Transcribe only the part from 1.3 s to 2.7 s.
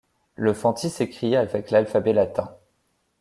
avec l’alphabet latin.